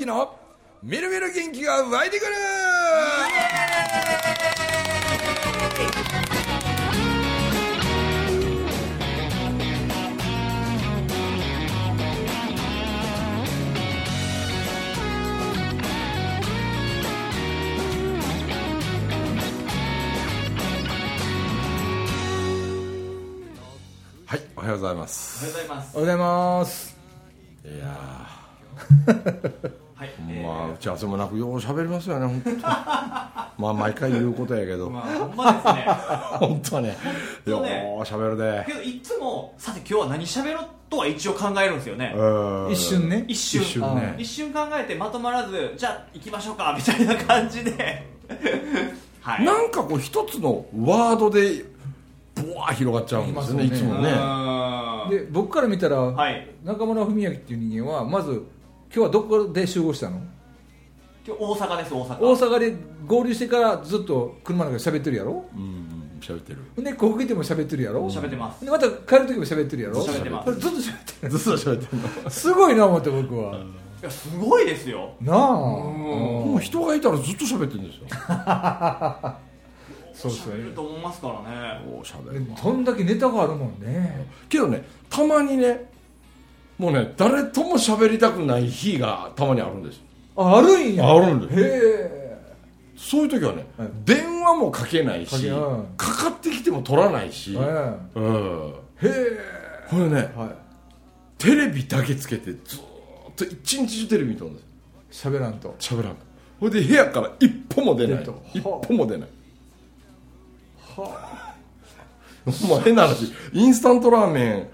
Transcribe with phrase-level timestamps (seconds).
[0.00, 0.34] 之の
[0.82, 2.32] みるみる元気が湧いてくる！
[24.26, 25.44] はいおはようございます。
[25.44, 25.96] おはようございます。
[25.96, 26.96] おはようございます。
[27.64, 29.70] いや
[30.80, 32.50] ち合わせもなくよう喋りますよね本当
[33.60, 34.88] まあ毎回言うことやけど。
[34.88, 35.86] まあ、ほんまですね。
[36.40, 36.96] 本当はね。
[37.44, 38.64] よそうねう喋るで。
[38.66, 42.14] けど、いつも、さて今日は何喋ろうとは一応考えるんですよね。
[42.16, 43.24] うん一瞬ね。
[43.28, 43.60] 一瞬。
[43.62, 44.14] 一瞬ね。
[44.16, 48.06] 一瞬考えてまとまらず、じゃあ行きましょうか、みたいな感じで。
[49.20, 49.44] はい。
[49.44, 51.62] なんかこう一つのワードで
[52.34, 54.10] ブワー広がっちゃうんですよねいいつもね。
[55.10, 56.48] で僕から見たら、はい。
[56.64, 60.18] 中村文明っていう人間はまず今日はどこで集合したの？
[61.30, 62.18] 今日大阪です、大阪。
[62.18, 65.44] 大阪で合流してからずっと車の中で喋ってるやろ？
[65.54, 65.86] うん
[66.20, 66.84] 喋ってる。
[66.84, 68.06] でここ来ても喋ってるやろ？
[68.08, 68.64] 喋ってます。
[68.64, 70.02] でまた帰る時も喋ってるやろ？
[70.02, 70.54] 喋ってます。
[70.58, 73.58] ずっと喋ってずっと喋ってるすごいな思って僕は。
[74.00, 75.12] いや、すごいですよ。
[75.20, 75.38] なあ。
[75.38, 78.06] もう人がいたらずっと喋ってるんですよ
[80.14, 81.80] そうですよねと思いますからね。
[81.86, 84.26] お喋でるもそんだけネタがあるもんね。
[84.48, 85.88] けどねたまにね
[86.76, 90.00] もうね誰とも喋りたくない日がたまにあるんです。
[90.00, 91.10] ああるんや。
[91.10, 91.60] あるんです。
[91.60, 92.20] へえ。
[92.96, 93.88] そういう時はね、はい。
[94.04, 98.26] 電話もかけないしかけうんかかってきても取らないし、はうん。
[99.02, 99.38] いへえ。
[99.88, 100.48] これねはい。
[101.38, 104.62] テレビだけつけてずーっと一日中テレビ見とるんで
[105.10, 105.26] す。
[105.26, 105.74] 喋らんと。
[105.78, 106.16] 喋らん
[106.60, 108.26] ほいで部屋から一歩も出ない。
[108.54, 109.28] 一歩も出ない。
[110.96, 111.04] ま
[112.76, 112.80] あ。
[112.84, 114.68] 変な話インスタントラーメン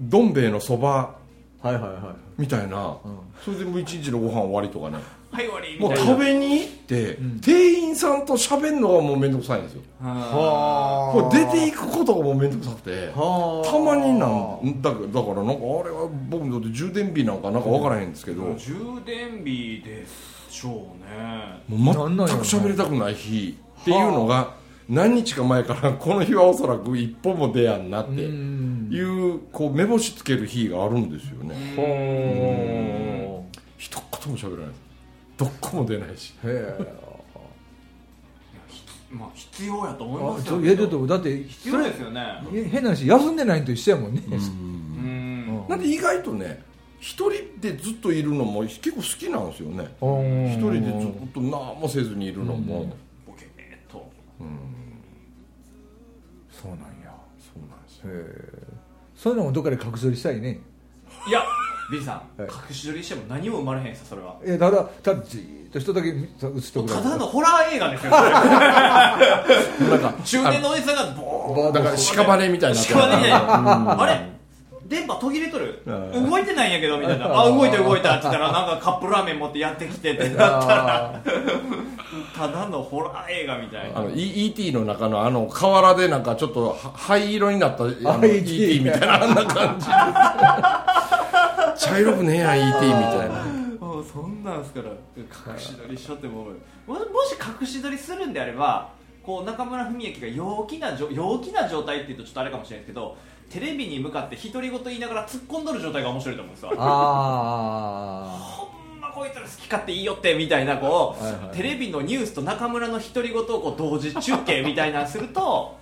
[0.00, 1.16] どん兵衛のそば
[1.66, 2.96] はいはいはみたいな、
[3.44, 4.98] それでもう一日のご飯終わりとかね。
[5.32, 5.78] はい、終わり。
[5.80, 9.82] もう食べに行って、店員さんと喋るのがもう面倒くさいんですよ。
[10.00, 13.68] はこれ出ていくことがもう面倒くさくてはあ。
[13.68, 18.74] たまになんだだからなんかあれは僕にとって充電日なんかなんか分からへんんですけど、もい充
[19.04, 20.06] 電日で
[20.48, 20.72] しょう
[21.04, 21.62] ね。
[21.70, 22.00] う全く
[22.44, 24.54] 喋りたくない日っていうのが
[24.88, 28.88] 何日か前からこの日はおそらく一歩も出やんなってうん。
[28.90, 31.54] いうこう目星つける日があるんですよね。
[31.76, 33.44] ほ
[33.78, 34.74] 一言も喋らない。
[35.36, 36.34] どこも出ないし。
[36.44, 37.06] うへえ
[39.10, 40.52] まあ、必要やと思いあますよ。
[40.52, 42.22] そういやちょっとだって必要ですよね。
[42.52, 45.64] え変な話休んでないのと一緒やもんね、うん。
[45.68, 46.62] なんで意外とね
[46.98, 49.88] 一人でずっといるのも結構好きなんですよね。
[50.00, 50.52] うん。
[50.52, 52.92] 一人でずっと何もせずにいるのも、
[56.62, 57.12] そうなんや。
[57.38, 58.10] そうなんですよ。
[58.10, 58.12] へ
[58.72, 58.76] え。
[59.14, 60.60] そういうのもどっかで隠し撮りしたいね。
[61.28, 61.42] いや、
[61.90, 62.50] ビリーさん、はい。
[62.68, 64.36] 隠し撮りしても何も生まれへんすよ、それは。
[64.44, 66.16] えただただじーっと人だけ映っ
[66.72, 73.00] とくただのホラー映画ですよ、 なんか中年のおじさんがボーバーだから屍みたいになってる。
[73.00, 74.35] 屍みたいなあれ？
[74.88, 81.20] 電波途切れとるうん動いてないんやけどみたいなあ動いた動いたって言ったら なんかカップラーメン持ってやってきてってなったらあ
[82.38, 84.72] ただのホラー映画みたいなあの E- E.T.
[84.72, 88.80] の中のあの河原でなんかちょっとは灰色になったあのあ E.T.
[88.84, 89.76] みたいなあんな感
[91.76, 92.86] じ茶色くねえやん E.T.
[92.86, 93.34] みたいな
[93.80, 94.90] あそんなんすから
[95.54, 96.44] 隠し撮りしとっても
[96.86, 98.88] ももし隠し撮りするんであれば
[99.26, 103.16] こう中村文明が陽気なじょ陽気な状態っていうとちょっとあれかもしれないですけど
[103.50, 106.72] テレビに向かって独り言言いながら突っ込んどる状態が面白いと思うんですよ。
[106.78, 108.66] あほ
[108.96, 115.76] んまこいつら好き勝手いいよってみたいなこう、はいはいテレビのニュースと中村の独り言をこう同時中継みたいなのすると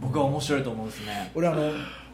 [0.00, 1.32] 僕は面白いと思うんですね。
[1.34, 1.72] 俺あの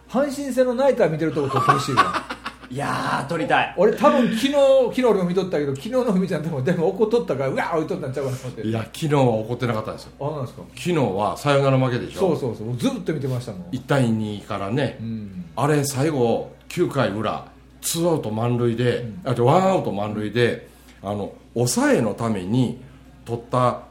[0.08, 2.24] 阪神戦のナイター見てるとこ撮ってほしいわ
[2.72, 3.74] いやー撮りたい。
[3.76, 8.66] 俺多分昨日昨日俺も見とったけど昨日の文ちゃんでもでも怒っとったからうわー置いとったんちゃうかなと思って。
[8.66, 10.12] いや昨日は怒ってなかったんですよ。
[10.20, 10.62] あなんですか。
[10.68, 12.20] 昨日はサヨナラ負けでしょ。
[12.20, 13.62] そうそうそうずっと見てましたもん。
[13.72, 15.44] 1対2からね、うん。
[15.54, 17.44] あれ最後9回裏
[17.82, 20.66] ツーアウト満塁で、あとワンアウト満塁で
[21.02, 22.80] あの抑えのために
[23.26, 23.82] 取った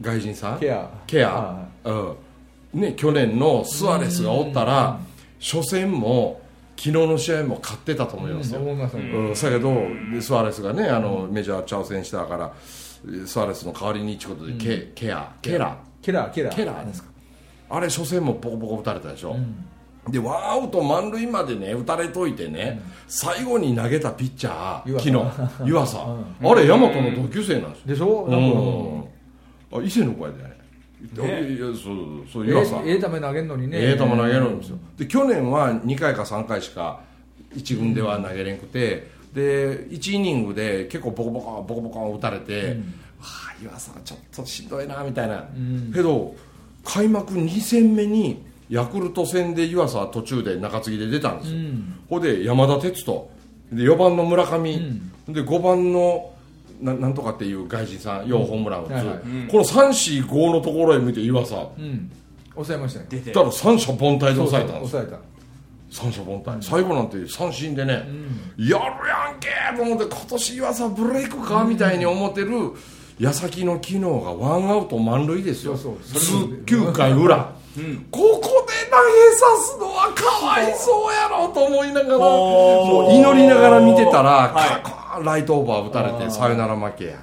[0.00, 0.60] 外人さん？
[0.60, 0.88] ケア。
[1.06, 1.28] ケア。
[1.28, 2.80] は、うん。
[2.80, 4.98] ね、去年のスアレスがおったら
[5.38, 6.40] 初戦も
[6.76, 9.74] 昨日の試合も勝ってたと思いますよ、思いますうん、だけど
[10.12, 12.52] でスアレスがねあのメジャー挑戦したから
[13.26, 15.78] スアレスの代わりにってことで、ケケアケラ。
[16.02, 16.50] ケラーケラ。
[16.50, 16.82] ーケラ。
[16.82, 17.10] ーですか、
[17.70, 19.36] あれ初戦もボコボコ打たれたでしょ、
[20.08, 27.86] でワンアウト満塁までね打たれといてね、最後に投げたピッチャー湯昨浅日湯浅、あれ大和の同級生なんですよ。
[27.86, 29.08] でしょ？
[29.72, 29.78] うん。
[29.78, 30.53] あ伊勢の子やでね
[31.00, 31.52] ね。
[31.52, 31.76] いやそう
[32.32, 33.78] そうえ湯浅えええ球投げんのにね。
[33.78, 34.78] ええ球投げるんですよ。
[34.96, 37.00] で去年は2回か3回しか
[37.54, 42.78] 1軍では投げれんくてで1イニングで結構ボコボコボコボコ打たれて、うん。
[42.78, 42.84] わ
[43.20, 45.92] あ岩佐ちょっとしんどいなみたいな、うん。
[45.92, 46.34] けど
[46.84, 51.58] 開幕2戦目にヤクルト戦で湯浅は途中で中継ぎで出たんですよ、
[52.10, 52.22] うん。
[52.22, 53.30] で山田哲人。
[53.72, 54.76] で4番の村上、
[55.28, 56.33] で5番の
[56.80, 59.16] ななんとかっていう外人さん、ようホームラン打つ、はいはい。
[59.16, 59.48] うん。
[59.48, 59.88] この3、
[60.24, 62.10] 4、5のところへ見て湯浅、うん。
[62.54, 63.32] 抑えましたね出て。
[63.32, 65.18] だから三者凡退で抑えたんですよ、そうそう抑
[65.90, 68.02] 三者凡退、最後なんて三振でね、や
[68.66, 72.50] るやんけーと思って、今年湯浅ブレイクかみたいに思ってる
[73.18, 76.36] 矢先の昨日がワンアウト満塁ですよ、そうそうず
[76.66, 77.52] 9回裏。
[77.76, 78.06] うん。
[78.10, 84.82] ここで投げさすのはかわいそうやろと思いながらもう祈りながら見てたら、はい。
[84.82, 87.18] カーンライトオーバー打たれてサヨナラ負けや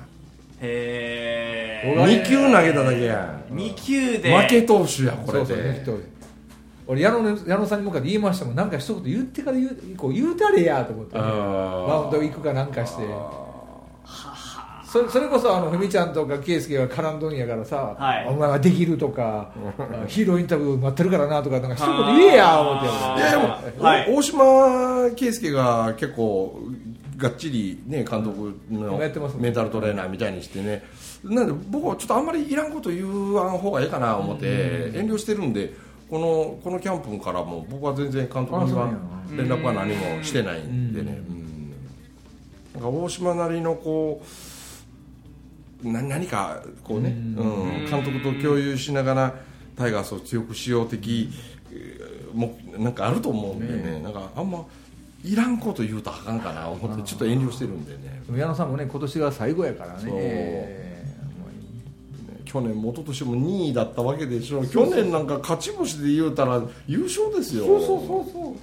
[0.61, 4.37] へお2球投げただけやえ2球で。
[4.37, 6.11] 負け投手やこれそうそうね
[6.87, 8.55] 俺矢野の矢野さんに向かって言いましたもん。
[8.55, 13.03] なんか一言言ってから言うこう言うたれやと思って、マウンド行くかなんかして。
[14.91, 18.27] それそれこそあのふみちゃんとか圭佑が絡んどんやからさ、はい。
[18.27, 19.53] お前はできるとか
[20.07, 22.87] ヒーローインタビュー待ってるからなとかなんか一言言えや思って。
[22.87, 24.11] いやでも、はい。
[24.11, 26.59] お大島圭介が結構
[27.21, 28.97] がっちりね監督の
[29.37, 30.83] メンタルトレーナーみたいにしてね。
[31.23, 35.73] なんで僕はちょっとあんまりいらんこと言わん方がええかな思って遠慮してるんで
[36.09, 38.91] このこのキャンプからも僕は全然監督には
[39.29, 41.21] 連絡は何もしてないんでね。
[41.29, 41.73] うん。
[42.73, 44.23] なんか大島なりのこ
[45.83, 49.35] うな何かこうね、うん、監督と共有しながら
[49.75, 51.29] タイガースを強くしよう的
[51.71, 53.99] えーもなんかあると思うんでね。
[54.01, 54.65] なんかあんま
[55.23, 58.23] いらんこと言うとあかんかな思ってちょっと遠慮してるんでね。
[58.35, 60.03] 矢野さんもね今年が最後やからね。
[60.07, 60.91] え
[62.51, 67.63] 去年も一昨年も2位だったわけでしょ去年なんか勝ち星で言うたら優勝ですよ。
[67.63, 68.55] ーそうそうそうそう。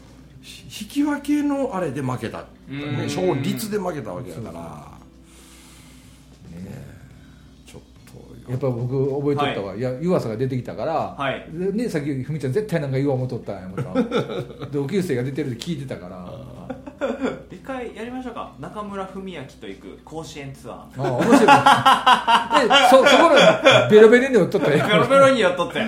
[0.65, 2.79] 引き分けのあれで負けた、うん。
[2.99, 4.99] ね、勝率で負けたわけだから。
[6.59, 6.87] ね
[7.67, 7.83] ちょっ
[8.45, 11.49] とやっぱ僕覚えとったわ、い、や湯浅が出てきたから、はい。
[11.51, 16.38] でね、さっきふみちゃん絶対なんか言おう思っとったんやまた同級生が出てるって聞いてたから
[17.51, 18.53] 一回やりましょうか。
[18.59, 21.03] 中村文明と行く甲子園ツアー。
[21.03, 22.69] ああ面白い。
[22.69, 25.81] でそそこのベロベロに寄っとったんベロやベロにやっとって。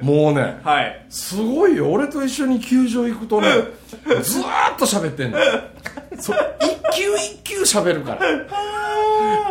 [0.00, 1.06] もうねはい。
[1.08, 1.90] すごいよ。
[1.90, 3.48] 俺と一緒に球場行くとね
[4.22, 5.38] ずーっと喋ってんの。
[6.18, 8.20] そ一球一球喋るから。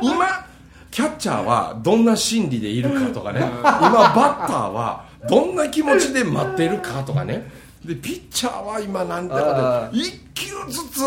[0.01, 0.45] 今
[0.91, 3.39] キャッチャーはどんな心理でいるかとかね。
[3.39, 7.49] 今バッターはどんな気持ちで待ってるかとかね
[7.89, 10.99] でピッチャーは今なんだかあで一球ずつ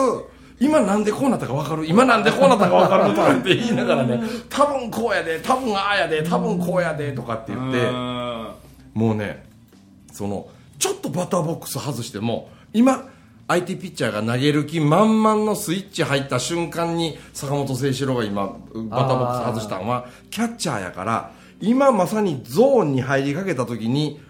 [0.58, 1.86] 今なんでこうなったか分かる？
[1.86, 8.48] 今なんでこうなったか分かるとかって言いながらね多分こうやで多分ああやで多分こうやでとかって言ってうん。
[8.94, 9.44] もうね
[10.12, 10.48] その
[10.78, 13.08] ちょっとバッターボックス外しても今
[13.48, 24.20] 相手ピッチャーが投げる気満々のスイッチ入った瞬間に坂本誠志郎が今バッターボックス外したのはキャッチャーやから今まさにゾーンに入りかけた時に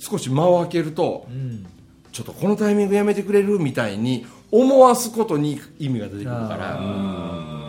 [0.00, 1.66] 少し間を空けるとうん。
[2.12, 6.76] ちょっとこのタイミングやめてくれるみたいに思わすことに意味が出てくるから。
[6.76, 7.60] うん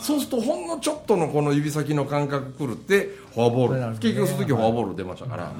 [0.00, 3.80] そうするとほんのちょっとのこの指先の感覚狂ってフォアボール。
[3.80, 3.98] ね。
[4.00, 5.52] 結局その時フォアボール出ましたから。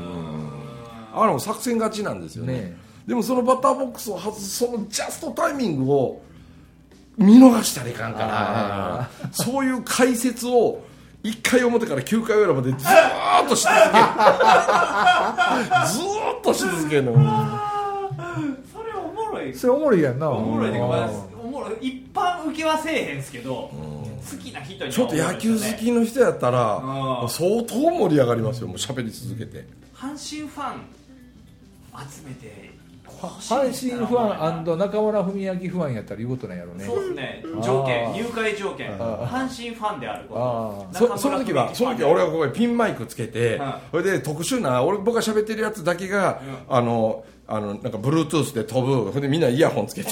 [1.12, 2.54] あれも作戦勝ちなんですよね。
[2.54, 6.22] ねでもそのバッターボックスを外すそのジャストタイミングを
[7.18, 10.82] 見逃したらいかんからそういう解説を
[11.22, 13.90] 1回表から9回裏までずーっとし続ける。
[15.86, 17.12] ずーっとし続けるの。
[18.72, 19.54] それおもろい。
[19.54, 20.30] それおもろいやんな。
[20.30, 21.10] おもろいっていうかまああ
[21.42, 21.88] おもろい。
[21.88, 27.28] 一般受けはせえへんすけど好きな人にはちょっと野球好きの人やったらうん。
[27.28, 29.66] 相当盛り上がりますよもう喋り続けて。
[29.94, 30.80] 阪神ファン
[32.10, 32.70] 集めて
[33.20, 36.84] 阪神ファン中村文明ファンやったら言うことないやろね。
[36.84, 37.42] そうですね。
[37.62, 38.90] 条件入会条件。
[38.98, 43.74] 阪神ファンであるこあとそその時はその時は俺はここにピンマイクつけてうん。
[43.90, 50.10] それで特殊な俺僕が喋ってるやつだけがあのあのなんか Bluetooth で飛ぶそれでみんなイヤホンつけて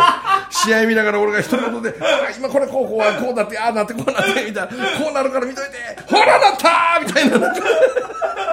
[0.50, 4.66] 試合見ながら俺が一言で「あー今これこうこうはこうなってああなってこうなって」みたいな
[4.98, 5.70] 「こうなるから見といて
[6.06, 7.54] ほらなったー!」みたいな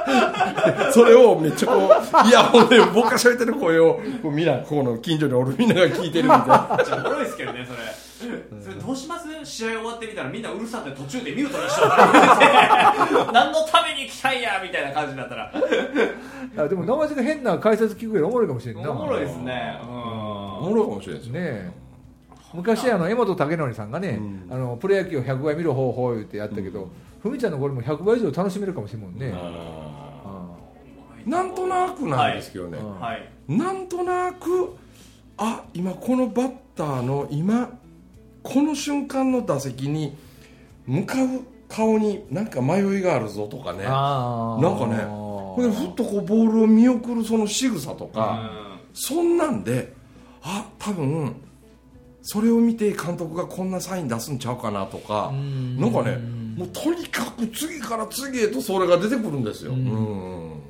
[0.93, 1.91] それをめっちゃこ
[2.23, 6.79] うイヤホンで僕が喋ってる声をこうみんなここの近所におるみんなが聞いてるみたいな。
[6.85, 7.79] じゃあおもろいですけどねそれ。
[8.61, 9.27] それどうします？
[9.43, 15.51] 試合終わってみたらみんなうるさって途中でミュートにしとった何のために来たんやみたいな感じだったら。
[16.57, 18.89] あでも生地が変な解説聞くよりおもろいかもしれんな。
[18.91, 19.79] おもろいですね。
[19.83, 19.85] お
[20.69, 21.33] もろいかもしれないですよ。
[21.33, 21.69] ねえ。
[22.53, 26.87] 昔あの江本武則さんがね、あのプロ野球を100倍見る方法言ってやったけど、
[27.27, 29.33] ふみちゃんのこれも100倍以上楽しめるかもしれんもんね、
[31.25, 33.29] なんとなくなんですけどね、うんはい。
[33.47, 34.75] なんとなく
[35.37, 37.69] あ今このバッターの今
[38.43, 40.15] この瞬間の打席に
[40.85, 41.27] 向かう
[41.67, 43.83] 顔になんか迷いがあるぞとかね。
[43.83, 44.95] なんかね
[45.57, 48.51] ふっとこうボールを見送るその仕草とか、
[48.93, 49.93] そんなんで
[50.41, 51.35] あ多分
[52.21, 55.77] それを見て監督がこんなサイン出すんちゃうかなとかん。
[55.79, 56.17] なんかね
[56.57, 60.61] もうとにかく次から次へとそれが出てくるんですよ、うん。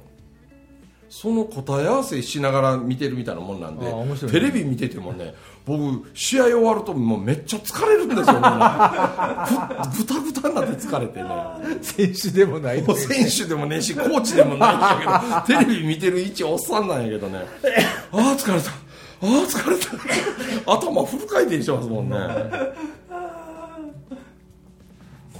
[1.09, 3.93] その答え合わせしながら見てるみたいなもんなんでね。
[4.29, 5.33] テレビ見ててもね
[5.65, 8.47] 僕試合終わるともうめっちゃ疲れるんですよもうね
[9.97, 11.29] ぐたぐたになって疲れてね。
[11.81, 17.45] 選手でもない選手でもねえしコーチでもないんだけどテレビ見てる一おっさんなんやけどね。
[18.11, 18.69] ああ疲れた。
[18.69, 18.73] あ
[19.21, 20.73] あ疲れた。
[20.73, 22.17] 頭フル回転してますもんね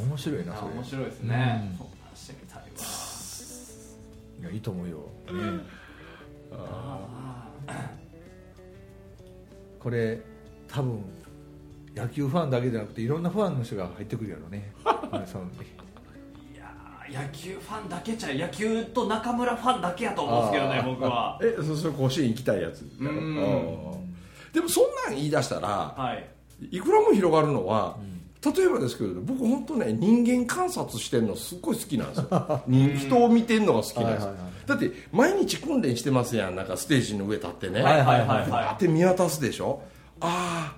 [0.02, 0.74] 面白いなあそれ。
[0.74, 2.64] 面白いですね、そうなんしてみたいわ
[4.40, 5.04] いやいいと思うよ、ね、
[9.80, 10.22] これ
[10.68, 11.04] 多分
[11.96, 14.72] 野球ファンだけじゃなくていろんなファンの人が入ってくるやろね。
[14.84, 14.86] い
[16.56, 21.40] やー野球ファンだけちゃう野球と中村ファンだけやと思うんですけどね僕は。
[21.42, 23.08] えそそれ甲子園行きたいやつうん。
[23.08, 24.14] うん
[24.54, 26.30] でもそんなん言い出したらはい。
[26.72, 27.98] いくらも広がるのは、
[28.56, 32.62] 例えばですけど僕本当ね人間観察してるのすっごい好きなんですよ。
[32.68, 34.68] 人人を見てるのが好きなんですよ、はいはいはい。
[34.68, 39.82] だって毎日訓練してますやんなんかステージの上立ってね、はいはいはいって見渡すでしょ。
[40.20, 40.76] あ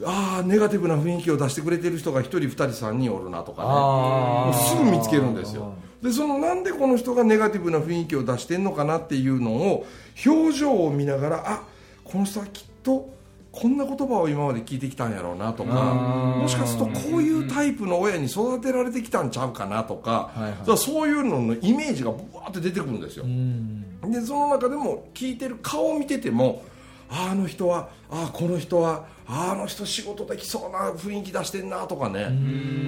[0.00, 4.56] ーあーネガティブな雰囲気を出してくれてる人が1人2人3人おるなとかね。
[4.56, 5.72] すぐ見つけるんですよ。
[6.02, 9.86] でそのなんでこの人がネガティブな雰囲気を出してんのかなっていうのを
[10.24, 11.62] 表情を見ながらあ
[12.04, 13.10] この人はきっと
[13.50, 20.78] こんな言葉を今まで聞いてきたんやろうなとかもしかするとこういうタイプの親に育てられてきたんちゃうかなとか,、はいはい。
[20.78, 23.24] そういうののイメージがブワーって出てくるんですよ。
[23.24, 23.84] うん。
[24.12, 26.62] でその中でも聞いてる顔を見てても
[27.10, 32.28] ああの人はああこの人はああの人仕事できそうな雰囲気出してんなとかね。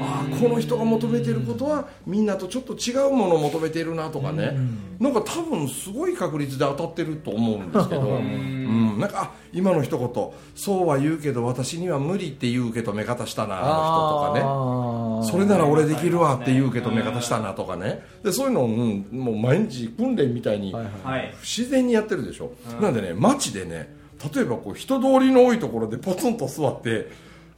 [0.00, 4.56] ああこの人が求めてることはみんなとちょっと違うものを求めてるなとかね。
[4.98, 15.30] なんか多分すごい確率で当たってると思うんですけど、うん、なんかあ今の一言そうは言うけど私には無理っていう受け止め方したなあの人とかね。
[15.30, 18.02] それなら俺できるわっていう受け止め方したなとかね。
[18.24, 23.99] でそういうのを、うん、もう毎日訓練みたいに不自然にやってるでしょ、なんでね街でね
[24.34, 27.10] 例えばこう人通りの多いところでポツンと座って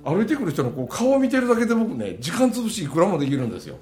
[0.04, 3.78] 歩いてくる人のこう顔を見てるだけで僕ね時間潰しいくらもできるんですよ、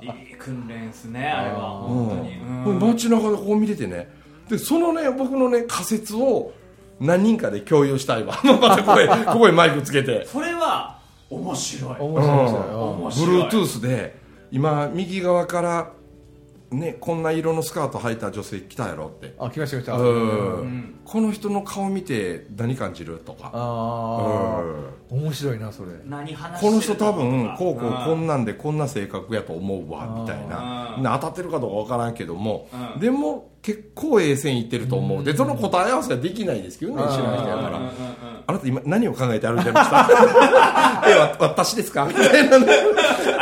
[0.00, 1.80] いい訓練ですねあれは。
[1.80, 1.94] うん。
[1.94, 2.78] 本当に、うん。
[2.78, 4.08] 街中でこう見ててね。
[4.48, 6.52] でそのね僕のね仮説を
[7.00, 8.38] 何人かで共有したいわ。
[8.44, 10.26] またここへ ここへマイクつけて。
[10.26, 11.96] それは面白い。
[11.98, 12.96] 面白いですよ。
[13.00, 13.42] 面白い。
[13.42, 14.16] Bluetooth で
[14.52, 15.90] 今右側から
[16.72, 19.34] ねこんな色のスカート履いた女性来たやろって。
[19.38, 20.02] あ来ました来ました。
[20.02, 20.08] う
[20.64, 21.00] ん。
[21.04, 23.50] この人の顔見て何感じるとか。
[23.52, 25.18] あうん。
[25.18, 25.90] あ面白いなそれ。
[26.06, 30.96] 何話してるこの人多分かこうこうこんんなんでこんな性格やと思うわみたいな。
[31.18, 33.00] 当たってるかどうかわからんけどもうん。
[33.00, 35.24] でも結構ええ線いってると思う。
[35.24, 37.92] でその答え合わせができないですけどね知らない人やから。
[38.44, 42.06] あなた今何を考えて歩いてましたえわ私ですか？
[42.06, 42.66] みたいなね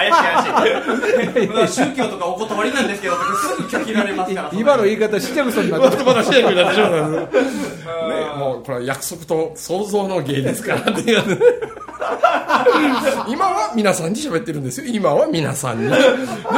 [0.00, 1.49] 怪しい怪しい。
[1.49, 7.28] まあ宗教とかお断りなんですけどすぐ拒否られますから今の言い方しちゃくそになってるまだ試合になってしまうね
[8.38, 11.38] もうこれは約束と想像の芸ですからっていうね
[13.28, 14.87] 今は皆さんに喋ってるんですよ。
[14.92, 15.90] 今は皆さんに。
[15.90, 15.97] で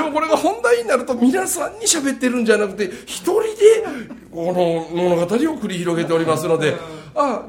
[0.01, 3.49] もこれが本題になると皆さんに喋ってるんじゃなくて一人で
[4.33, 6.77] この物語を繰り広げておりますので
[7.15, 7.43] あ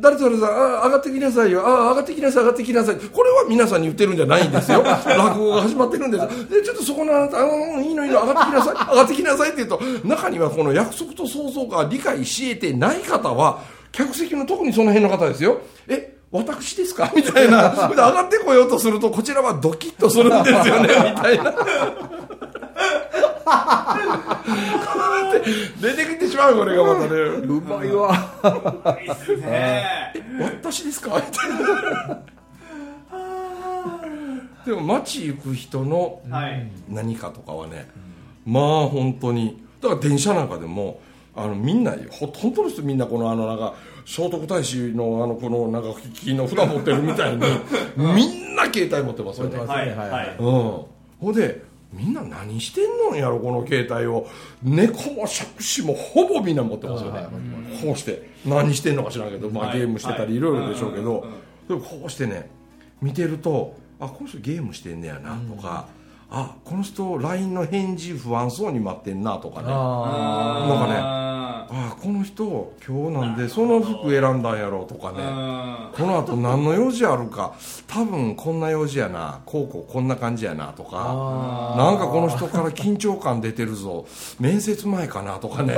[0.00, 1.66] 誰と誰さんあ上がってきなさいよ。
[1.66, 2.96] あ上がってきなさい上がってきなさい。
[2.96, 4.82] これは皆さんに言ってるんじゃないんですよ。
[4.84, 6.48] 落語が始まってるんです。
[6.48, 7.44] でちょっとそこのあなた
[7.82, 8.22] いいのいいの。
[8.24, 8.74] 上がってきなさい。
[8.74, 13.58] 上がってきなさい って言うと中にはこの約束と想像が理解し得てない方は
[13.90, 15.58] 客席の特にその辺の方ですよ。
[15.88, 17.10] え私ですか？
[17.14, 17.70] みたいな。
[17.90, 20.88] 上がってこようとするとこちらはドキッとするんですよね。
[21.16, 21.52] みたいな
[25.80, 27.20] 出てきてしまうこれがまたね。
[27.20, 28.98] うまいわ。
[29.02, 29.84] いいっすね。
[30.40, 31.16] 私ですか？
[31.16, 31.50] みたい
[32.08, 32.22] な
[34.64, 36.66] でも街行く人のはい。
[36.88, 37.86] 何かとかはね、
[38.46, 41.00] まあ本当にだから電車なんかでも
[41.36, 43.74] あのみんなほほとんどの人みんなこのあのなんか
[44.06, 47.42] 聖徳太子のあのこのなんか金の札持ってるみたいに
[47.96, 49.58] みんな携帯持ってますよね。
[49.58, 50.36] はいはい。
[50.38, 50.44] うん。
[50.46, 50.86] ほ
[51.30, 51.62] んで
[51.96, 54.26] みんな何してんのんやろこの携帯を。
[54.62, 57.18] 猫も杓子もほぼみんな持ってますよね。
[57.20, 57.28] はい
[57.82, 61.28] こうして何してんのか知らんけど、まあ、はいゲームしてたはいりいろいろでしょうけどうんうん。
[61.28, 62.50] うんでもこうしてね
[63.00, 65.86] 見てるとあこの人ゲームしてんねやなとか、
[66.30, 69.68] あこの人 LINE の返事不安そうに待ってんなとかね。
[69.70, 75.18] あなんかねああこの人今日なんでその服選んだんやろうとかね。
[75.18, 77.54] ーこの後何の用事あるか。
[77.86, 79.40] 多分こんな用事やな。
[79.46, 80.90] こうこうこんな感じやなとか。
[80.92, 84.06] あなんかこの人から緊張感出てるぞ。
[84.38, 85.74] 面接前かなとかね。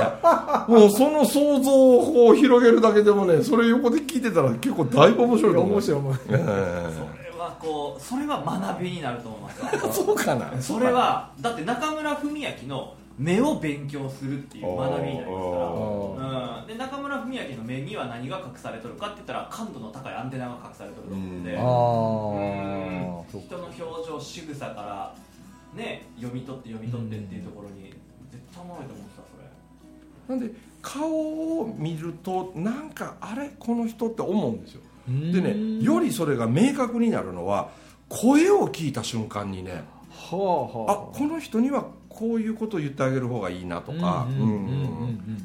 [0.67, 5.73] もうその想像をこう広げるだけでもねそれ横で聞いてたら結構だいぶ面白いと思う。
[5.73, 6.39] 面白い面白い。
[6.39, 10.51] えそれはこうそれは学びになると思います そうかな。
[10.61, 21.57] それはだって中村文明の目を勉強するっていう学びになりますから、うん、で中村文明の目には何が隠されとるかって言ったら感度の高いアンテナが隠されとると思うんで。
[21.57, 23.41] あうん。
[23.41, 25.15] 人の表情仕草から
[25.73, 27.93] ね読み取って読み取ってっていうところに
[28.31, 29.29] 絶対おもろいと思ってたそ
[30.29, 30.37] れ。
[30.37, 34.81] なんで顔を見るとなんかあれこの人って思うんですよ。
[35.07, 37.71] でねよりそれが明確になるのは
[38.09, 39.83] 声を聞いた瞬間にね。
[40.11, 41.85] はあはあこの人には
[42.17, 44.27] こういうことを言ってあげる方がいいなとか。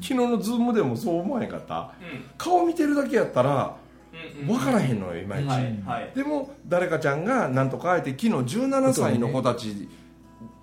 [0.01, 1.91] 昨日のズームでもそう思わへんかった？
[2.01, 2.23] うん。
[2.37, 3.75] 顔見てるだけやったら
[4.41, 9.87] うん分からへんのよいまいち、でも誰かちゃんがなんとかあえて昨日17歳の子たち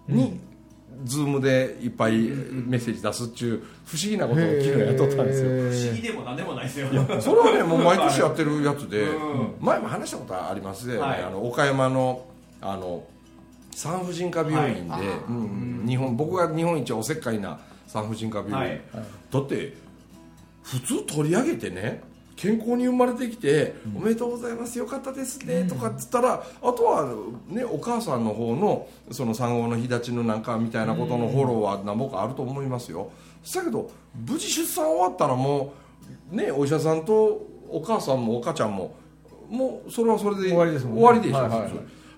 [0.09, 0.39] に
[1.05, 5.49] ズームでいっぱいメッセージ出すっちゅう不思議なことを昨日やっとったんですよ。
[5.49, 6.89] 不思議でもなんでもないですよ。
[7.21, 9.09] それはねもう毎年やってるやつで、う
[9.43, 9.55] ん。
[9.61, 11.23] 前も話したことありますね、はい。
[11.23, 12.25] あの岡山の
[12.61, 13.05] あの
[13.73, 15.03] 産婦人科病院で、はい。
[15.29, 18.81] うん日本僕が日本一おせっかいな産婦人科病院、はい。
[19.31, 19.75] だって
[20.63, 22.03] 普通取り上げてね
[22.37, 27.13] 健康に生まれてきて、おめでとうございますよかったですね、とかっつったらあとは
[27.49, 33.11] ねお母さんの方のその産後の日立ちのなんかみたいなことのフォローは何ぼかあると思いますよ。
[33.55, 35.75] だけど無事出産終わったらも
[36.33, 38.95] うねお医者さんとお母さんもお母ちゃんも
[39.51, 41.01] もうそれはそれで終わりですもんね。
[41.03, 41.71] 終わりでしょ、はいはい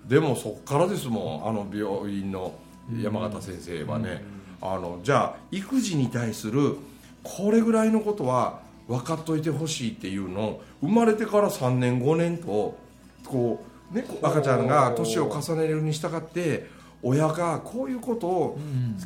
[0.09, 2.55] でもそっからですもんあの病院の
[3.01, 4.23] 山形先生はね、
[4.61, 6.77] あのじゃあ育児に対する
[7.23, 12.77] これぐらいのことは分かっといてほしいっていうのを生まれてから3年5年と
[13.25, 16.69] こう、ね、赤ちゃんが年を重ねるに従って
[17.03, 18.59] 親がこういうことを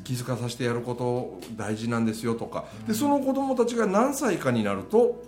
[0.05, 2.07] 気づかさせてやること大事なん。
[2.07, 5.23] ですよとかでその子供たちが何歳かになると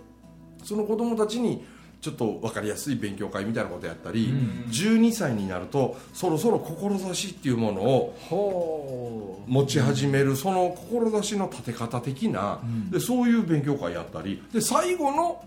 [0.63, 1.65] その子供たちに
[2.01, 4.29] ちょっと分かりやすい勉強会みたいなことやったり、
[4.69, 12.59] 12歳になるとそろそろ志っていうものをほ持ち始めるその志の立て方的な、
[12.89, 15.43] でそういう勉強会やったりで最後の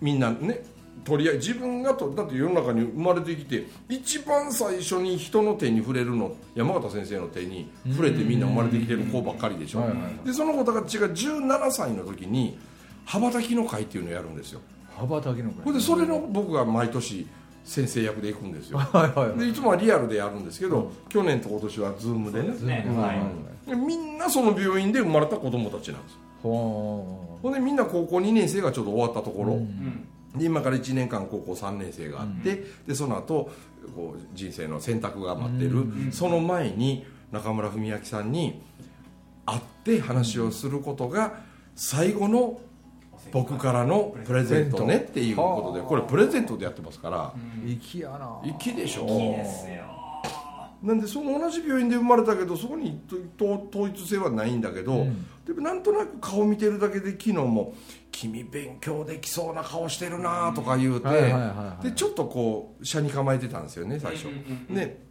[0.00, 0.62] みんなね
[1.04, 9.84] とりあえず自分がとだって世の中に生まれてきて一番最初に人の手に触れるの山形先生の手に触れてみんな生まれてきてる子ばっかりでしょ、
[10.24, 12.56] でその子たちが17歳の時に
[13.04, 14.60] 羽ばたきの会っていうのをやるんですよ。
[14.60, 17.26] う羽ばたきのこれでそれの僕が毎年
[17.64, 18.78] 先生役で行くんですよ。
[18.92, 19.38] はいはいはい。
[19.38, 22.48] でいつもはリアルでやるんですけど、去年と今年はズームでね。
[22.60, 22.84] ね。
[22.86, 22.98] うん。
[22.98, 23.70] はい。
[23.70, 26.12] でみんなその病院で生まれた子供たちなんです。
[26.12, 30.06] よほほんでみんな高校2年生がちょうど終わったところ、うん。
[30.36, 33.50] で今から1年間高校3年生があって、でその後
[33.96, 38.60] こう人生の選択が待ってる、その前に中村文明さんに
[39.46, 41.40] 会って話をすることが
[41.74, 42.60] 最後の
[43.34, 48.40] 僕からのプレゼントねっていうことでこれプレゼントでやってますからう粋やな。
[48.60, 49.02] 粋でしょ。
[49.02, 49.82] いいですよ。
[50.84, 53.00] なんでその同じ病院で生まれたけどそこに
[53.40, 55.26] 統一性はないんだけど、うん。
[55.44, 57.74] でもなんとなく顔見てるだけで昨日も
[58.12, 61.34] 「君勉強できそうな顔してるな」とか言うて、
[61.82, 65.02] でちょっとこう車に構えてたんですよね最初、うんうんうんで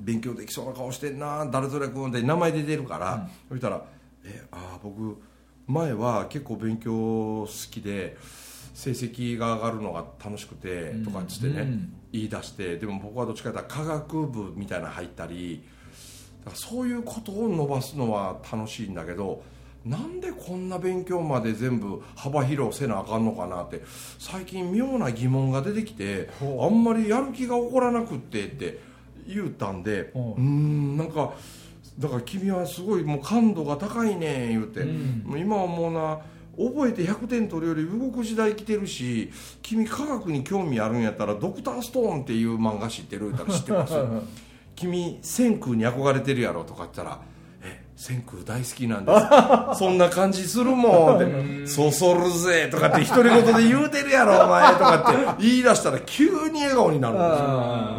[0.00, 3.84] 勉強できそうな顔してんな誰ぞれ君で名前出てるから、そしたら
[4.24, 5.20] 「えああ僕
[5.68, 8.16] 前は結構勉強好きで
[8.74, 11.92] 成績が上がるのが楽しくて」とかっつってね、うん。
[12.12, 15.62] 言い出してでも僕はどっちかというと科学部みたいなの入ったり
[16.44, 19.42] だからそういうことを伸ばすのは楽しいんだけど
[19.84, 23.82] なんでこんな勉強まで全部幅広せなあかんのかなって
[24.18, 28.78] 最近妙な疑問が出てきてあんまりやる気が起こらなくってって
[29.26, 31.34] 言うたんでうんなんか
[31.98, 35.22] だから君はすごいもう感度が高いね言うて、うん。
[35.24, 36.20] もう今はもうな
[36.58, 39.30] 覚えて100点取るより動く時代来てるし
[39.62, 43.94] 君科学に興味あるんやったら「ドクターストーン」っていう漫画知ってる言ったら知ってます
[44.74, 47.20] 君千空に憧れてるやろとか言ったら
[47.62, 49.24] 「え千空大好きなんです。
[49.78, 57.46] そんな感じするもん」って「そそるぜ」とかって独り言で言うてるやろお前とかって言い出したら急に笑顔になるんですよ。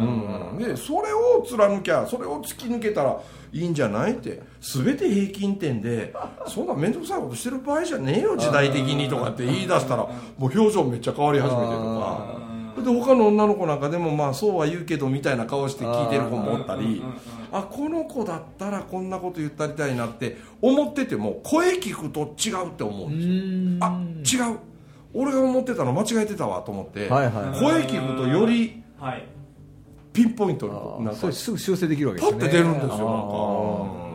[0.02, 0.29] うん、
[0.60, 3.20] でそれを貫きゃそれを突き抜けたら
[3.52, 4.40] いいんじゃないって。
[4.60, 6.14] 全て平均点で
[6.46, 10.02] そんな面倒くさいことしてる場合じゃねえよ時代的にとかって言い出したら。
[10.04, 12.40] もう表情めっちゃ変わり始めてとか。
[12.76, 17.02] で他の女の子なんかでもまあそうは言うけどみたいな顔して聞いてる子もおったり。
[17.52, 23.80] あこの子だったらこんなこと言ったりたいなって思ってても声聞くと違うって思うん
[24.20, 24.44] ですよ。
[24.46, 24.58] あ違う。
[25.12, 29.24] 俺が思ってたの間違えてたわと思って、声聞くとよりはい
[30.12, 30.66] ピンポイント
[30.98, 32.38] になんかそれすぐ修正できるわけですね。
[32.38, 33.04] パッて出るんですよなんか。
[34.06, 34.10] あ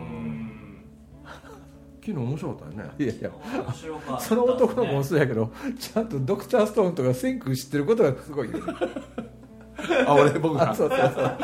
[2.05, 2.91] 昨日面白かったよね。
[2.99, 8.51] ーいやいやその男の子もそうやけどちゃんとドクターストーンとかセンク知ってることがすごい。
[8.51, 8.59] よ
[10.07, 10.71] あ俺僕が。
[10.71, 11.15] あそうそうそう。
[11.15, 11.37] だ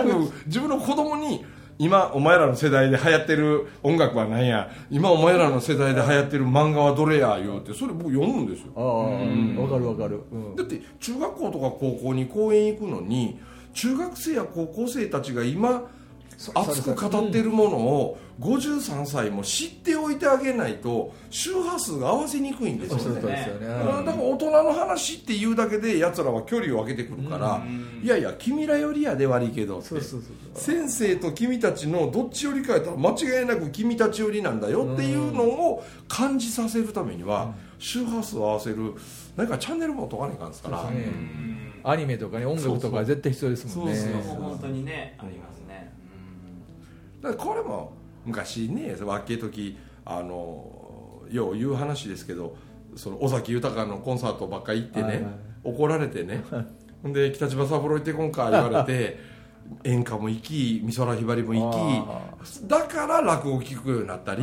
[0.00, 1.44] って僕自分の子供に
[1.78, 4.70] 今お前らの世代で流行ってる音楽は何や。
[4.90, 7.72] 今お前らの世代で流行ってる漫画はどれや言うて。
[7.72, 8.72] それ僕読むんですよ。
[8.76, 10.56] ああわかるわかる、うん。
[10.56, 13.40] だって中学校とか高校に公園行くのに
[13.74, 15.90] 中学生や高校生たちが今
[16.54, 23.04] 熱く語ってるものを53歳も知っておいてあげないと周波数が合わせにくいんですよね。
[23.04, 23.68] そうですよね。
[23.68, 27.62] だから大人の話っていうだけでやつらは距離を空けてくるから、
[28.02, 29.80] いやいや君らよりやで悪いけど
[30.54, 38.94] 先生と君たちのどっち寄りかやったら間違いなく君たち寄りなんだよっていうのを感じさせるためには周波数を合わせる
[39.36, 40.82] 何かチャンネルも解かないかんですから。
[40.82, 43.94] そうですねアニメとかね音楽とか絶対必要ですもんね。
[43.94, 45.92] そうそう本当にねありますね。
[47.20, 47.92] だからこれも
[48.24, 52.56] 昔ね若い時あのよう言う話ですけど
[52.96, 55.26] その尾崎豊のコンサートばっかり行ってね、
[55.62, 56.42] 怒られてね。
[57.04, 59.18] で北島三郎行ってこんか言われて
[59.84, 61.70] 演歌も行き美空ひばりも行
[62.62, 64.42] きだから落語聞くようになったり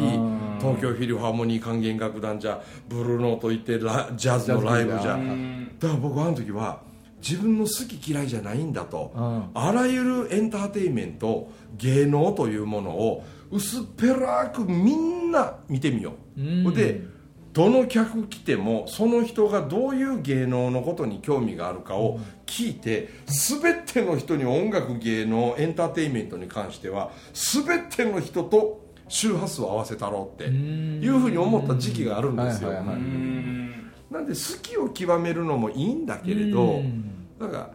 [0.59, 5.17] 東京フィルハーモニー管弦楽団じゃブルーノート行ってラジャズのライブじゃ。
[5.17, 6.81] ジだから僕あの時は
[7.21, 9.49] 自分の好き嫌いじゃないんだと、うん。
[9.53, 16.73] あらゆるエンターテインメント芸能というものを薄っぺらくみんな見てみよう、うん。
[16.73, 17.01] で
[17.53, 28.79] どの客来てもその人がどういう芸能のことに興味があるかを聞いて全ての人に音楽芸能エンターテインメントに関しては全ての人と
[29.09, 32.71] 周波数を合わせたろうっていうふうに思った時期があるんですよ、
[34.11, 37.03] なんで好きを極めるのもいいんだけれどうん。
[37.39, 37.69] なんか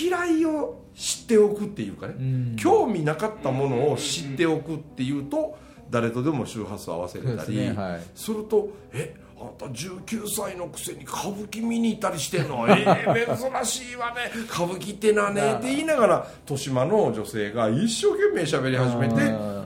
[0.00, 2.56] 嫌いを知っておくっていうかねうん。
[2.56, 5.58] 興味なかったものを知っておくっていうと
[5.90, 7.74] 誰とでも周波数を合わせれたりで
[8.14, 12.64] すると「えあんた19歳のくせに歌舞伎見に行ったりしてんの？
[12.70, 14.30] ええ珍しいわね。
[14.48, 19.14] 歌舞伎ってなね」って言いながら豊島の女性が一生懸命喋り始めて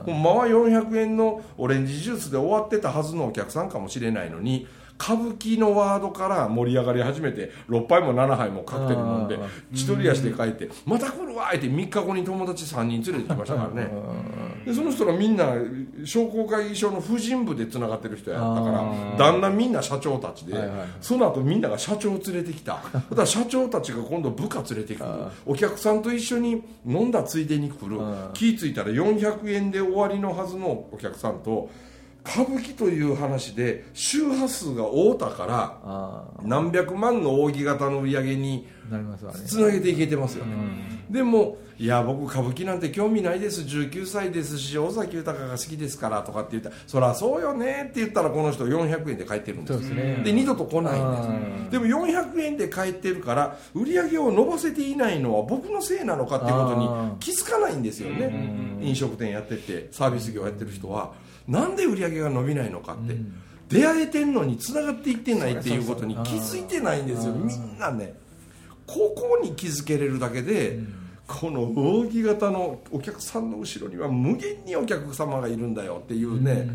[0.05, 4.67] ほんまは400円のオレンジジュースで終わってたはずのお客さんかもしれないのに
[4.99, 9.47] 歌舞伎のワードから盛り上がり始めて6杯も7杯もカクテル飲んであー。
[9.71, 13.91] 一人足で帰って「また来るわ!」って3日後に友達3人連れてきましたからね。
[14.65, 15.53] でその人らみんな
[16.03, 19.17] 商工会議所の婦人部でつながってる人やったからあー。
[19.17, 22.73] 旦那みんな社長たちで、はいはいその後みんなが社長を連れてきた。
[22.73, 25.09] だから社長たちが今度部下連れてくる。
[25.45, 27.97] お客さんと一緒に飲んだついでに来る。
[28.33, 31.69] 気ぃ付いたら400円で終わりのはずのお客さんと
[32.27, 39.39] 歌舞伎という話で周波数が合うたからあ何百万の扇形の売り上げにあなりますわね。
[39.45, 40.53] つなげていけてますよね、
[41.09, 43.61] でも「いや僕歌舞伎なんて興味ないです。
[43.61, 49.73] 19歳ですし尾崎豊が好きですから」とかって言ったら「そりゃそうよね」って言ったらこの人400円で帰ってるんです。
[49.73, 50.21] そうですね。
[50.23, 51.15] で二度と来ないんあ
[51.69, 58.77] ですでも400円で帰ってるから売り上げを伸ばせていないのは僕のせいなのかっていうことに気づかないんですよね。
[58.81, 61.13] 飲食店やっててサービス業やってる人は。
[61.47, 63.15] なんで売り上げが伸びないのかって、
[63.69, 67.33] 出会えてんのに繋がっていってないっていうことに気づいてないんですよ。
[67.33, 68.13] みんなね
[68.87, 70.79] ここに気づけれるだけで、
[71.27, 76.69] この扇形のお客さんの後ろには無限にお客様がいるんだよっていうね、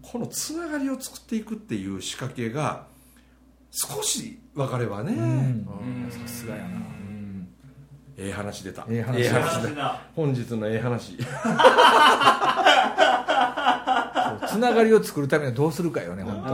[0.00, 2.86] このつながりを作っていくっていう仕掛けが
[3.72, 6.08] 少し分かればね、うん。
[6.10, 6.68] さすがやな。
[8.16, 8.86] ええ話出た。
[8.88, 11.18] ええ話話だだ本日のええ話。
[14.48, 16.50] つながりを作るためにはどうするかよね本当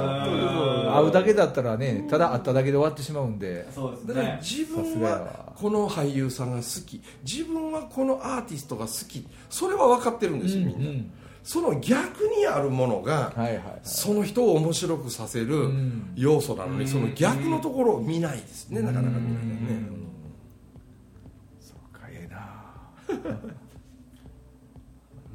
[0.96, 3.66] 会うだけだったらねただ会っただけで終わってしまうんで。
[3.72, 7.02] そうですだからね自分はわこの俳優さんが好き。
[7.24, 9.26] 自分はこのアーティストが好き。
[9.48, 11.10] それは分かってるんですよみんな、うん。
[11.42, 13.80] その逆にあるものが、はいはいはい。
[13.82, 16.12] その人を面白くさせるん。
[16.14, 19.88] 要素なのに、その逆のところを見ないですね、なかなか見ないね、
[21.60, 22.38] そうかええな。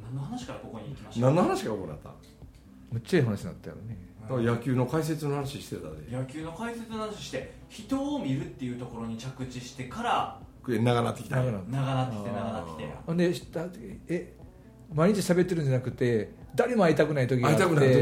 [0.04, 1.26] 何の話からここに行きました？
[1.26, 2.10] 何の話が行った？
[2.92, 3.98] むっちゃいい話になったよね
[4.30, 6.16] 野球の解説の話してたで。
[6.16, 11.36] 野球の解説の話して人を見るっていうところに着地してから長なってきた。
[11.36, 12.94] 長な長なってきて長なってきて。
[13.06, 13.66] ほんでだ
[14.08, 14.34] え
[14.94, 17.62] 毎日喋ってるんじゃなくて誰も会いたくない時があって。
[17.62, 18.00] 会いたくない時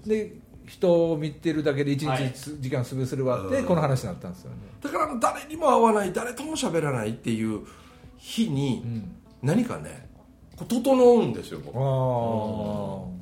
[0.00, 0.08] って。
[0.08, 2.28] で人を見てるだけで一はい。
[2.28, 7.60] 日時間潰するわってこの話になったんですよね、だから誰にも会わない誰とも喋らないっていう
[8.18, 8.84] 日に
[9.42, 10.08] 何かね
[10.56, 13.17] こう整うんですよ僕あ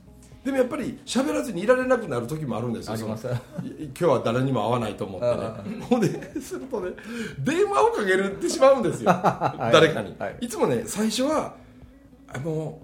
[0.47, 2.93] でもやっぱり喋らずにいられなくなる時もあるんですよ。
[2.93, 3.27] あります。
[3.27, 5.81] 今日は誰にも会わないと思ってね。
[5.81, 6.93] ほんでするとね
[7.41, 9.07] 電話をかけるってしまうんですよ。
[9.13, 10.37] 誰かに、はい。
[10.43, 11.57] い、つもね最初は
[12.29, 12.79] あの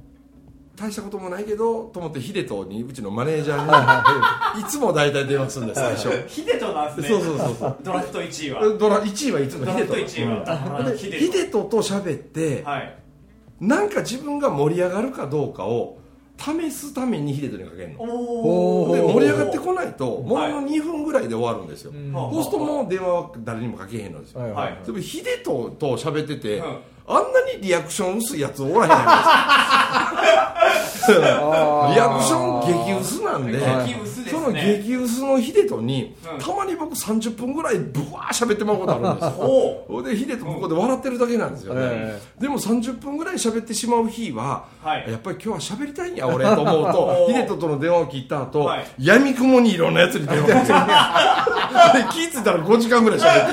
[0.74, 4.64] 大したこともないけどと思ってヒデトにうちのマネージャーにい。
[4.64, 6.10] つも大体電話するんです最初。
[6.26, 7.78] ヒデトなんですねそうそうそうそう。
[7.84, 8.76] ドラフト1位は。
[8.76, 12.98] ドラ1位はいつもドラフトヒデト1位はでヒデヒデトと喋って、はい。
[13.60, 16.01] なんか自分が盛り上がるかどうかを
[16.38, 18.00] 試すためにヒデトにかけるの。
[18.00, 19.06] おおー。
[19.06, 22.12] で盛り上がってこないとものの2分ぐらいで終わるんですよ、ん。
[22.12, 24.78] そうするともう電話は誰にもかけへんのですよ、はいはい。
[24.84, 26.78] でもヒデトと喋ってて、うん。
[27.06, 29.22] あんなにリアクション薄いやつおらへんじゃないで
[30.86, 36.38] すかリアクション激薄なんで、激薄その激薄のヒデトに、うん。
[36.38, 40.02] たまに僕30分ぐらいブワー喋ってまうことあるんですよ。
[40.02, 45.04] でヒデトここで笑ってるだけなんですよね、えでも30分ぐらい喋ってしまう日は、はい。
[45.10, 48.86] やっぱり今日は喋りたいんや俺と思うと ヒデトとの電話を切った後、はい。
[48.98, 50.72] やみくもにいろんなやつに電話かけて
[51.98, 53.52] で気ぃ付いたら5時間ぐらい喋っ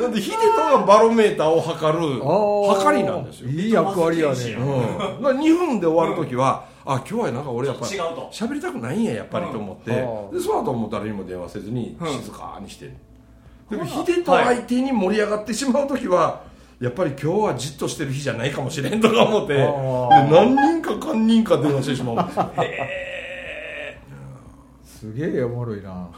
[0.00, 4.52] なんでヒデトがバロメーターを測るあ測りなんですよ、いい役割やね。
[4.54, 8.30] うん、だから2分で終わる時は、あ今日はなんか俺やっぱり違うと。
[8.32, 10.38] 喋りたくないんややっぱりと思って、うん。
[10.38, 12.08] でその後もう誰にも電話せずにうん。
[12.08, 12.94] 静かにしてる、
[13.70, 16.42] でもヒデと相手に盛り上がってしまう時は
[16.80, 19.58] やっぱり今日はじっとしてる日じゃないかもしれんとか思って
[20.30, 22.50] 何人か何人か電話してしまうんですよ。
[24.84, 26.08] すげえおもろいな。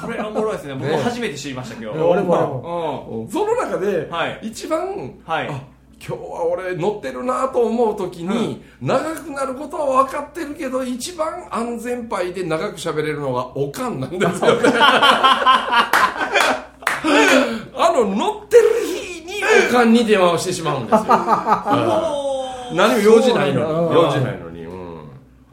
[0.00, 0.74] それおもろいですね。
[0.74, 1.98] 僕も初めて知りました今日。
[1.98, 3.28] 俺も俺うもん。
[3.28, 4.38] その中ではい。
[4.42, 5.48] 一番、はい。
[5.48, 5.60] あ
[6.04, 14.68] 今日は俺乗ってるなと思う時に、長くなることは分かってるけど一番安全牌で長く喋れるのがおかんなんですよね。
[17.74, 19.34] あ の乗ってる日に
[19.68, 24.45] おかんに電話をしてしまうんですよ、う ん何も用事ないの用事ないの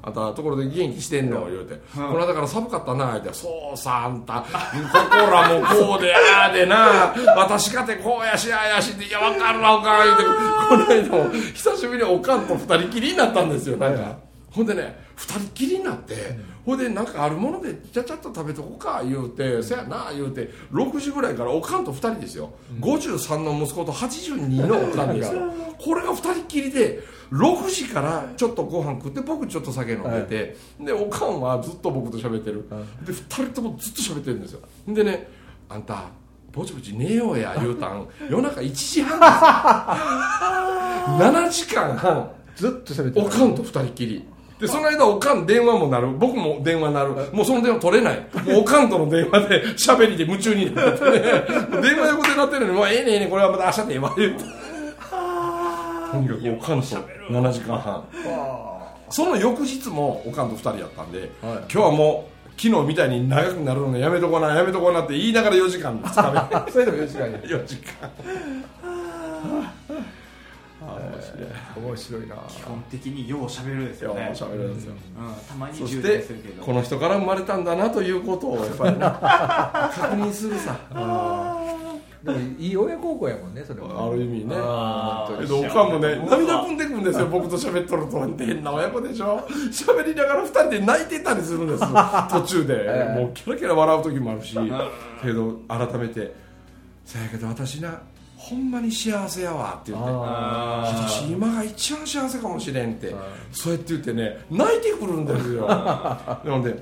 [0.05, 1.45] あんたところで元気してんの？
[1.45, 3.13] 言うて、この間から寒かったな。
[3.13, 3.33] 言うて。
[3.33, 4.41] そうさあんた。
[4.41, 7.13] ここらもこうでああでな。
[7.37, 10.05] 私かてこうやしああやしでいや分かるわおかん。
[10.05, 10.23] 言うて。
[10.69, 13.77] この間も久しぶりにおかんと二人きりになったんですよ。
[13.77, 14.17] なんか、
[14.51, 25.33] ほんでね二人きりになって、ほんでなんかあるものでちゃちゃっと食べとこうか言うてそやな言うて6時ぐらいからおかんと二人ですよ、53の息子と82のおかんです。
[25.33, 25.41] よ
[25.77, 32.65] これが二人きりで6時からちょっとご飯食って僕ちょっと酒飲んでて、でおかんはずっと僕と喋ってる、
[33.05, 34.59] で2人ともずっと喋ってるんですよ。
[34.87, 35.27] でね
[35.67, 36.05] あんた
[36.51, 38.07] ぼちぼち寝ようや 言うたん。
[38.29, 39.31] 夜中1時半です。
[41.03, 43.25] 7時間半ずっと喋ってる。
[43.25, 44.23] おかんと二人きり
[44.63, 46.07] でその間おかん電話も鳴る。
[46.17, 47.09] 僕も電話鳴る。
[47.33, 48.19] もうその電話取れない。
[48.45, 51.19] もうおかんとの電話で 喋りで夢中になってね。
[51.81, 54.43] 電話横で鳴ってるのに「もうええねええねこれはまた明日でええわ」言うて。
[56.13, 58.03] とにかくおかんと7時間半。
[59.09, 66.15] その翌日もおかんと二人やったんで、今日はもう昨日みたいに長くなるのやめとこなやめとこなって言いながら4時間です
[66.71, 67.37] それでも4時間や。
[67.39, 68.09] 4時間。
[68.81, 69.71] あ
[70.83, 71.87] 面白い。
[71.87, 72.35] 面白いな。
[72.47, 74.21] 基本的によう喋るですよね。
[74.21, 76.23] いや喋るんですよ、うんたまに充そして
[76.61, 78.99] この人から生まれたんだなということをやっぱりね。
[78.99, 80.77] 確認するさ。
[82.57, 84.07] いい親孝行やもんねそれは。
[84.07, 84.55] ある意味ね。
[84.57, 85.39] あー。
[85.41, 88.19] けどおかんもね涙ぐんでくんですよ僕と喋っとると。
[88.37, 89.45] 変な親子でしょ。
[89.71, 91.83] 喋りながら二人で泣いてたりするんです
[92.31, 93.19] 途中で、ええ。
[93.19, 94.57] もうキラキラ笑う時もあるし。
[95.21, 96.33] けど改めて
[97.05, 98.01] 「そやけど私な
[98.43, 100.09] ほんまに幸せやわ」って言って。
[100.11, 103.15] あ私今が一番幸せかもしれんって。
[103.51, 105.67] そうやって言ってね泣いてくるんですよ。
[105.67, 106.75] な ので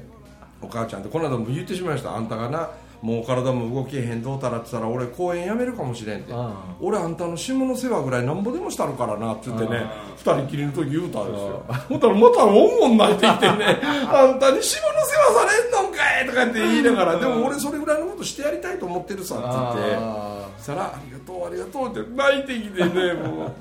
[0.62, 2.16] お母ちゃんってこの間も言ってしまいました。
[2.16, 2.68] あんたがな
[3.02, 6.34] もう体も動けへんどうたらって言ったら俺公園やめるかもしれんって。
[6.34, 9.86] あ俺あんたの下の世話ぐらいなんぼでもしたるからなって言ってね
[10.18, 11.66] 二人きりの時言うたんですよ。
[11.90, 19.96] ほんたらまたおんおん泣いてきてねあんたに下の世話されんのんかいとかって言いながら でも俺それぐらいのことしてやりたいと思ってるさって言って。
[20.00, 23.52] あそしたら「ありがとうありがとう」って泣いてきてねもう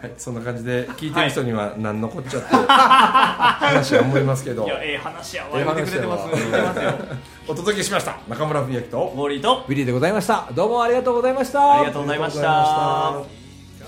[0.00, 0.12] はい。
[0.16, 4.64] そんな感じで聞いてる人には何のこっちゃって話は思いますけど。
[4.64, 5.72] いやええ話やわ。
[5.72, 6.30] ってくれてます。
[6.30, 6.94] てますよ。
[7.48, 8.16] お届けしました。
[8.28, 9.64] 中村文明とモーリーと。
[9.66, 10.48] ウィリーでございました。
[10.54, 11.78] どうもありがとうございました。
[11.78, 12.40] ありがとうございました。
[12.40, 13.24] 聞か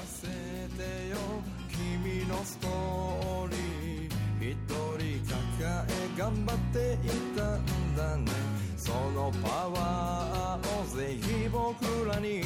[0.05, 0.33] せて
[1.11, 1.17] よ。
[1.71, 7.65] 君のストーリー一人抱え頑張っていたん
[7.97, 8.33] だね。
[8.77, 12.43] そのパワーをぜひ僕らに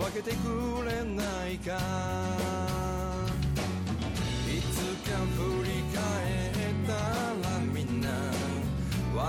[0.00, 1.76] 分けてくれないか。
[4.48, 4.74] いつ
[5.06, 6.00] か振り返
[6.50, 6.92] った
[7.46, 8.08] らみんな
[9.14, 9.26] 笑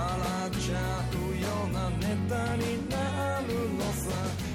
[0.48, 0.78] っちゃ
[1.12, 2.96] うようなネタにな
[3.46, 4.51] るのさ。